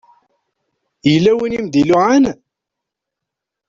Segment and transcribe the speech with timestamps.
[1.11, 2.25] Yella win i m-d-iluɛan?